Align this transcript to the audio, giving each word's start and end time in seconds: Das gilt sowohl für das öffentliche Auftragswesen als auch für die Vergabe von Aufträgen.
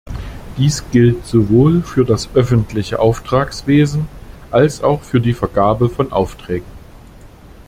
Das 0.57 0.83
gilt 0.89 1.27
sowohl 1.27 1.83
für 1.83 2.03
das 2.05 2.27
öffentliche 2.33 2.97
Auftragswesen 2.99 4.07
als 4.49 4.81
auch 4.81 5.03
für 5.03 5.21
die 5.21 5.35
Vergabe 5.35 5.89
von 5.89 6.11
Aufträgen. 6.11 6.65